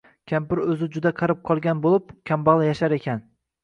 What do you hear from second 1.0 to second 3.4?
qarib qolgan bo‘lib, kambag‘al yashar ekan.